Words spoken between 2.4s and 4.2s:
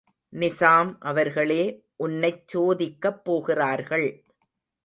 சோதிக்கப்போகிறார்கள்.